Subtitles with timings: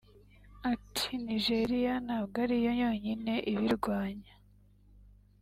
[0.71, 4.33] Ati “Nigeria ntabwo ariyo yonyine ibirwanya